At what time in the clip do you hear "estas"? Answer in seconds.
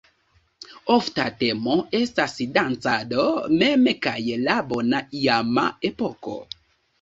1.99-2.33